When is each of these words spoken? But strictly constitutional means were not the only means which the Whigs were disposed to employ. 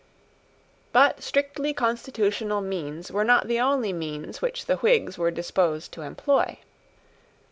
But 0.93 1.21
strictly 1.21 1.73
constitutional 1.75 2.59
means 2.61 3.11
were 3.11 3.23
not 3.23 3.47
the 3.47 3.59
only 3.59 3.93
means 3.93 4.41
which 4.41 4.65
the 4.65 4.77
Whigs 4.77 5.15
were 5.15 5.29
disposed 5.29 5.91
to 5.91 6.01
employ. 6.01 6.57